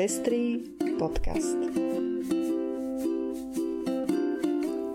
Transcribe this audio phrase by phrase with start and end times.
[0.00, 0.64] Pestrý
[0.96, 1.60] podcast.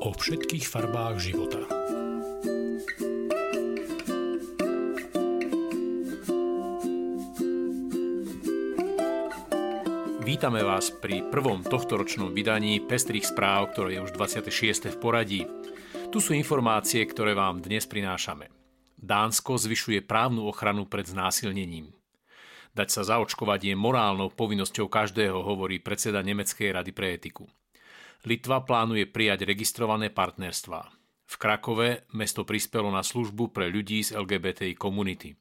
[0.02, 1.62] O všetkých farbách života.
[10.26, 14.90] Vítame vás pri prvom tohtoročnom vydaní Pestrých správ, ktoré je už 26.
[14.90, 15.46] v poradí.
[16.10, 18.50] Tu sú informácie, ktoré vám dnes prinášame.
[18.98, 21.94] Dánsko zvyšuje právnu ochranu pred znásilnením.
[22.76, 27.48] Dať sa zaočkovať je morálnou povinnosťou každého, hovorí predseda Nemeckej rady pre etiku.
[28.28, 30.92] Litva plánuje prijať registrované partnerstvá.
[31.26, 35.40] V Krakove mesto prispelo na službu pre ľudí z LGBTI komunity.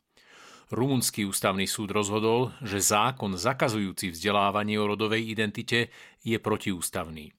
[0.73, 5.93] Rumunský ústavný súd rozhodol, že zákon zakazujúci vzdelávanie o rodovej identite
[6.25, 7.35] je protiústavný.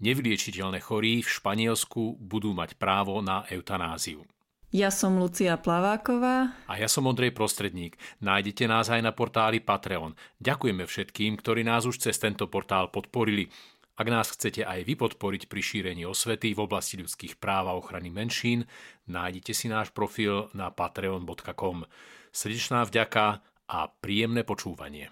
[0.00, 4.22] Nevyliečiteľné chorí v Španielsku budú mať právo na eutanáziu.
[4.70, 6.54] Ja som Lucia Plaváková.
[6.70, 7.98] A ja som Ondrej Prostredník.
[8.22, 10.14] Nájdete nás aj na portáli Patreon.
[10.38, 13.50] Ďakujeme všetkým, ktorí nás už cez tento portál podporili.
[13.98, 18.14] Ak nás chcete aj vy podporiť pri šírení osvety v oblasti ľudských práv a ochrany
[18.14, 18.62] menšín,
[19.10, 21.90] nájdete si náš profil na patreon.com.
[22.30, 25.10] Srdečná vďaka a príjemné počúvanie.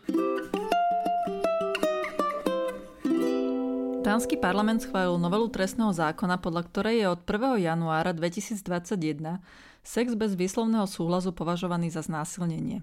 [4.08, 7.60] Dánsky parlament schválil novelu trestného zákona, podľa ktorej je od 1.
[7.60, 8.96] januára 2021
[9.84, 12.80] sex bez výslovného súhlasu považovaný za znásilnenie.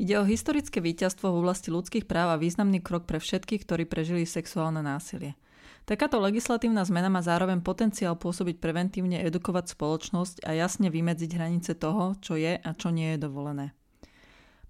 [0.00, 4.24] Ide o historické víťazstvo v oblasti ľudských práv a významný krok pre všetkých, ktorí prežili
[4.24, 5.36] sexuálne násilie.
[5.84, 12.16] Takáto legislatívna zmena má zároveň potenciál pôsobiť preventívne edukovať spoločnosť a jasne vymedziť hranice toho,
[12.24, 13.76] čo je a čo nie je dovolené.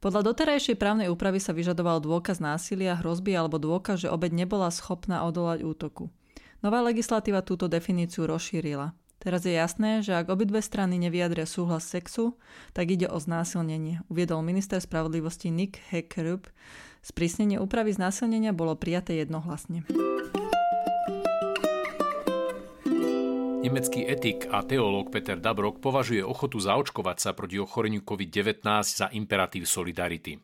[0.02, 5.22] Podľa doterajšej právnej úpravy sa vyžadoval dôkaz násilia, hrozby alebo dôkaz, že obeď nebola schopná
[5.22, 6.10] odolať útoku.
[6.58, 8.98] Nová legislatíva túto definíciu rozšírila.
[9.22, 12.34] Teraz je jasné, že ak obidve strany nevyjadria súhlas sexu,
[12.74, 16.50] tak ide o znásilnenie, uviedol minister spravodlivosti Nick Heckerup.
[17.06, 19.86] Sprísnenie úpravy znásilnenia bolo prijaté jednohlasne.
[23.62, 29.70] Nemecký etik a teológ Peter Dabrok považuje ochotu zaočkovať sa proti ochoreniu COVID-19 za imperatív
[29.70, 30.34] solidarity.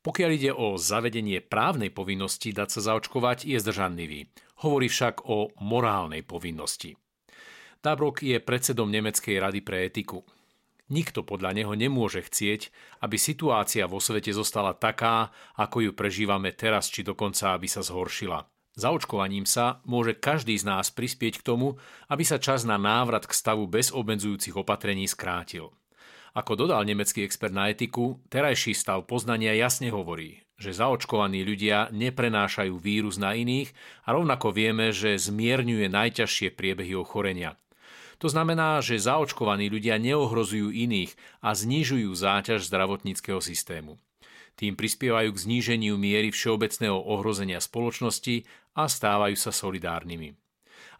[0.00, 4.32] Pokiaľ ide o zavedenie právnej povinnosti dať sa zaočkovať, je zdržanlivý.
[4.64, 6.96] Hovorí však o morálnej povinnosti.
[7.84, 10.24] Dabrok je predsedom Nemeckej rady pre etiku.
[10.88, 12.72] Nikto podľa neho nemôže chcieť,
[13.04, 15.28] aby situácia vo svete zostala taká,
[15.60, 18.48] ako ju prežívame teraz, či dokonca aby sa zhoršila.
[18.80, 21.76] Zaočkovaním sa môže každý z nás prispieť k tomu,
[22.08, 25.68] aby sa čas na návrat k stavu bez obmedzujúcich opatrení skrátil.
[26.32, 32.72] Ako dodal nemecký expert na etiku, terajší stav poznania jasne hovorí, že zaočkovaní ľudia neprenášajú
[32.80, 33.68] vírus na iných
[34.08, 37.60] a rovnako vieme, že zmierňuje najťažšie priebehy ochorenia.
[38.24, 41.12] To znamená, že zaočkovaní ľudia neohrozujú iných
[41.44, 44.00] a znižujú záťaž zdravotníckého systému.
[44.58, 48.44] Tým prispievajú k zníženiu miery všeobecného ohrozenia spoločnosti
[48.76, 50.36] a stávajú sa solidárnymi.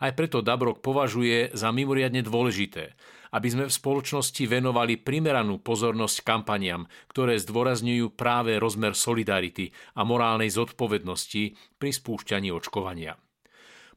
[0.00, 2.97] Aj preto Dabrok považuje za mimoriadne dôležité,
[3.31, 10.50] aby sme v spoločnosti venovali primeranú pozornosť kampaniam, ktoré zdôrazňujú práve rozmer solidarity a morálnej
[10.50, 13.15] zodpovednosti pri spúšťaní očkovania.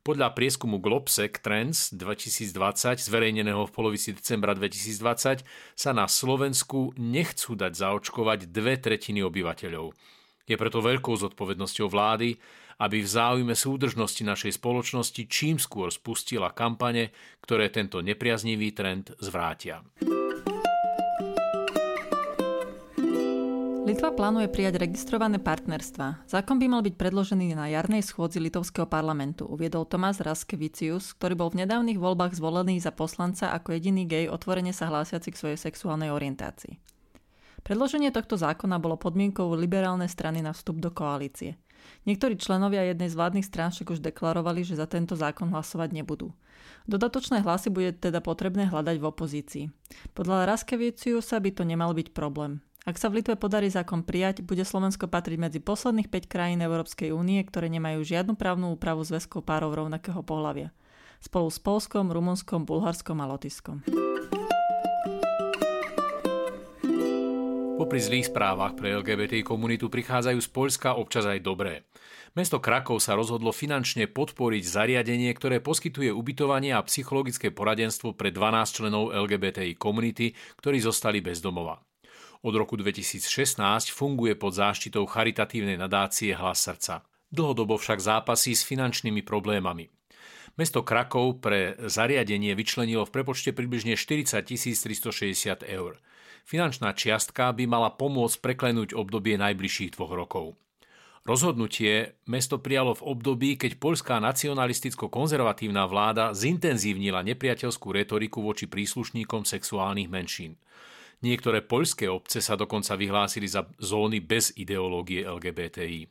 [0.04, 5.48] Podľa prieskumu Globsec Trends 2020, zverejneného v polovici decembra 2020,
[5.80, 9.96] sa na Slovensku nechcú dať zaočkovať dve tretiny obyvateľov.
[10.44, 12.36] Je preto veľkou zodpovednosťou vlády,
[12.84, 19.88] aby v záujme súdržnosti našej spoločnosti čím skôr spustila kampane, ktoré tento nepriaznivý trend zvrátia.
[24.04, 26.28] Litva plánuje prijať registrované partnerstva.
[26.28, 31.50] Zákon by mal byť predložený na jarnej schôdzi litovského parlamentu, uviedol Tomás Raskevicius, ktorý bol
[31.56, 36.12] v nedávnych voľbách zvolený za poslanca ako jediný gej otvorene sa hlásiaci k svojej sexuálnej
[36.12, 36.84] orientácii.
[37.64, 41.56] Predloženie tohto zákona bolo podmienkou liberálnej strany na vstup do koalície.
[42.04, 46.36] Niektorí členovia jednej z vládnych strán však už deklarovali, že za tento zákon hlasovať nebudú.
[46.92, 49.66] Dodatočné hlasy bude teda potrebné hľadať v opozícii.
[50.12, 52.60] Podľa Raskeviciusa by to nemal byť problém.
[52.84, 57.16] Ak sa v Litve podarí zákon prijať, bude Slovensko patriť medzi posledných 5 krajín Európskej
[57.16, 60.76] únie, ktoré nemajú žiadnu právnu úpravu zväzkov párov rovnakého pohľavia.
[61.24, 63.88] Spolu s Polskom, Rumunskom, Bulharskom a Lotiskom.
[67.80, 71.88] Popri zlých správach pre LGBT komunitu prichádzajú z Poľska občas aj dobré.
[72.36, 78.76] Mesto Krakov sa rozhodlo finančne podporiť zariadenie, ktoré poskytuje ubytovanie a psychologické poradenstvo pre 12
[78.76, 81.80] členov LGBTI komunity, ktorí zostali bez domova.
[82.44, 83.24] Od roku 2016
[83.88, 87.08] funguje pod záštitou charitatívnej nadácie Hlas srdca.
[87.32, 89.88] Dlhodobo však zápasí s finančnými problémami.
[90.60, 96.04] Mesto Krakov pre zariadenie vyčlenilo v prepočte približne 40 360 eur.
[96.44, 100.60] Finančná čiastka by mala pomôcť preklenúť obdobie najbližších dvoch rokov.
[101.24, 110.12] Rozhodnutie mesto prijalo v období, keď poľská nacionalisticko-konzervatívna vláda zintenzívnila nepriateľskú retoriku voči príslušníkom sexuálnych
[110.12, 110.60] menšín.
[111.24, 116.04] Niektoré poľské obce sa dokonca vyhlásili za zóny bez ideológie LGBTI.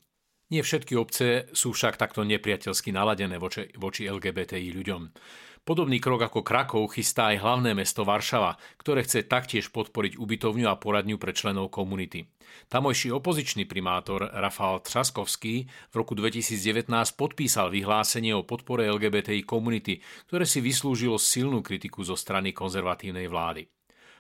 [0.53, 5.03] Nie všetky obce sú však takto nepriateľsky naladené voči, voči LGBTI ľuďom.
[5.63, 10.75] Podobný krok ako Krakov chystá aj hlavné mesto Varšava, ktoré chce taktiež podporiť ubytovňu a
[10.75, 12.27] poradňu pre členov komunity.
[12.67, 20.45] Tamojší opozičný primátor Rafal Třaskovský v roku 2019 podpísal vyhlásenie o podpore LGBTI komunity, ktoré
[20.49, 23.71] si vyslúžilo silnú kritiku zo strany konzervatívnej vlády.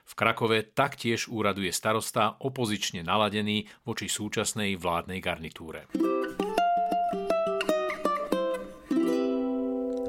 [0.02, 5.88] V Krakove taktiež úraduje starosta opozične naladený voči súčasnej vládnej garnitúre.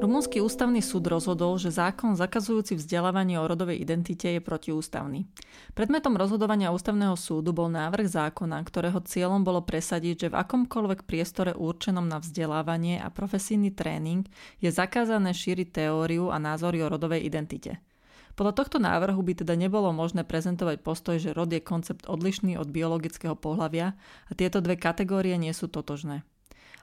[0.04, 5.24] Rumunský ústavný súd rozhodol, že zákon zakazujúci vzdelávanie o rodovej identite je protiústavný.
[5.72, 11.56] Predmetom rozhodovania ústavného súdu bol návrh zákona, ktorého cieľom bolo presadiť, že v akomkoľvek priestore
[11.56, 14.28] určenom na vzdelávanie a profesijný tréning
[14.60, 17.80] je zakázané šíriť teóriu a názory o rodovej identite.
[18.34, 22.66] Podľa tohto návrhu by teda nebolo možné prezentovať postoj, že rod je koncept odlišný od
[22.66, 23.94] biologického pohľavia
[24.26, 26.26] a tieto dve kategórie nie sú totožné.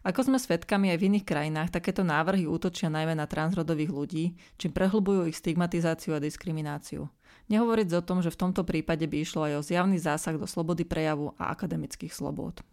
[0.02, 4.26] Ako sme svedkami aj v iných krajinách, takéto návrhy útočia najmä na transrodových ľudí,
[4.58, 7.06] čím prehlbujú ich stigmatizáciu a diskrimináciu.
[7.52, 10.88] Nehovoriť o tom, že v tomto prípade by išlo aj o zjavný zásah do slobody
[10.88, 12.64] prejavu a akademických slobôd.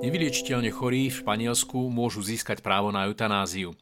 [0.00, 3.78] Nevyliečiteľne chorí v Španielsku môžu získať právo na eutanáziu.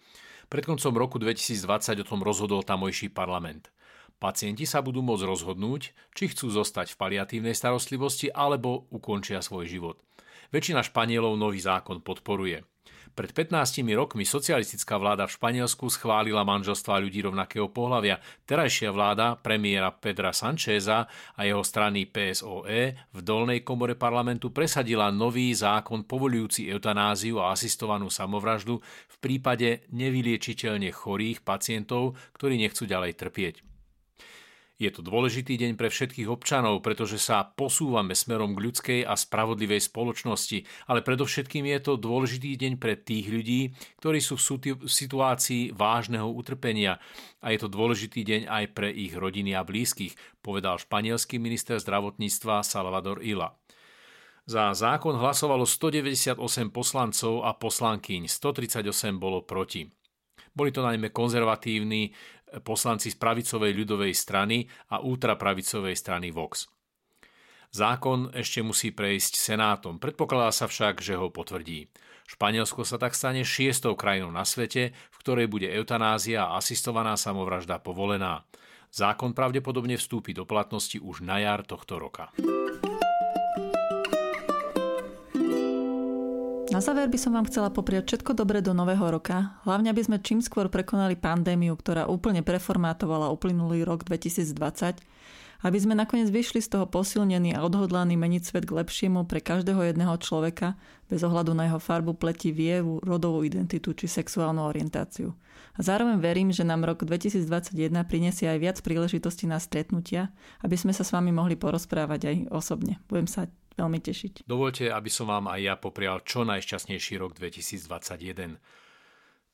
[0.49, 3.69] Pred koncom roku 2020 o tom rozhodol tamojší parlament.
[4.17, 10.01] Pacienti sa budú môcť rozhodnúť, či chcú zostať v paliatívnej starostlivosti alebo ukončia svoj život.
[10.49, 12.65] Väčšina Španielov nový zákon podporuje.
[13.19, 18.23] Pred 15 rokmi socialistická vláda v Španielsku schválila manželstva ľudí rovnakého pohľavia.
[18.47, 25.51] Terajšia vláda premiéra Pedra Sancheza a jeho strany PSOE v dolnej komore parlamentu presadila nový
[25.51, 33.68] zákon povolujúci eutanáziu a asistovanú samovraždu v prípade nevyliečiteľne chorých pacientov, ktorí nechcú ďalej trpieť.
[34.79, 39.83] Je to dôležitý deň pre všetkých občanov, pretože sa posúvame smerom k ľudskej a spravodlivej
[39.83, 46.31] spoločnosti, ale predovšetkým je to dôležitý deň pre tých ľudí, ktorí sú v situácii vážneho
[46.31, 47.03] utrpenia
[47.43, 50.15] a je to dôležitý deň aj pre ich rodiny a blízkych,
[50.47, 53.59] povedal španielský minister zdravotníctva Salvador Ila.
[54.47, 56.39] Za zákon hlasovalo 198
[56.71, 59.91] poslancov a poslankyň, 138 bolo proti.
[60.57, 62.11] Boli to najmä konzervatívni
[62.65, 66.69] poslanci z pravicovej ľudovej strany a ultrapravicovej strany Vox.
[67.69, 71.93] Zákon ešte musí prejsť Senátom, predpokladá sa však, že ho potvrdí.
[72.29, 77.81] Španielsko sa tak stane šiestou krajinou na svete, v ktorej bude eutanázia a asistovaná samovražda
[77.81, 78.45] povolená.
[78.89, 82.33] Zákon pravdepodobne vstúpi do platnosti už na jar tohto roka.
[86.79, 90.23] Na záver by som vám chcela popriať všetko dobré do nového roka, hlavne aby sme
[90.23, 95.03] čím skôr prekonali pandémiu, ktorá úplne preformátovala uplynulý rok 2020,
[95.67, 99.91] aby sme nakoniec vyšli z toho posilnení a odhodlaní meniť svet k lepšiemu pre každého
[99.91, 100.79] jedného človeka,
[101.11, 105.35] bez ohľadu na jeho farbu pleti, vieru, rodovú identitu či sexuálnu orientáciu.
[105.75, 107.75] A zároveň verím, že nám rok 2021
[108.07, 110.31] prinesie aj viac príležitostí na stretnutia,
[110.63, 113.03] aby sme sa s vami mohli porozprávať aj osobne.
[113.11, 114.45] Budem sa veľmi tešiť.
[114.45, 118.59] Dovolte, aby som vám aj ja poprial čo najšťastnejší rok 2021.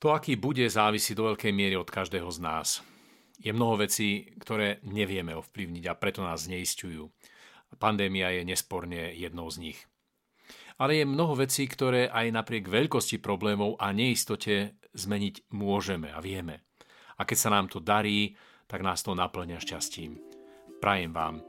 [0.00, 2.68] To, aký bude, závisí do veľkej miery od každého z nás.
[3.38, 7.08] Je mnoho vecí, ktoré nevieme ovplyvniť a preto nás zneistujú.
[7.76, 9.78] Pandémia je nesporne jednou z nich.
[10.78, 16.66] Ale je mnoho vecí, ktoré aj napriek veľkosti problémov a neistote zmeniť môžeme a vieme.
[17.18, 18.34] A keď sa nám to darí,
[18.66, 20.18] tak nás to naplňa šťastím.
[20.82, 21.42] Prajem vám,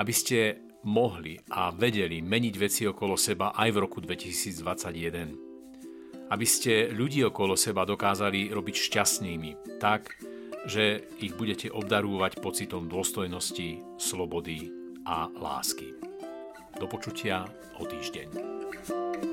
[0.00, 6.30] aby ste mohli a vedeli meniť veci okolo seba aj v roku 2021.
[6.30, 10.14] Aby ste ľudí okolo seba dokázali robiť šťastnými, tak,
[10.64, 14.70] že ich budete obdarúvať pocitom dôstojnosti, slobody
[15.08, 15.90] a lásky.
[16.78, 19.29] Do počutia o týždeň.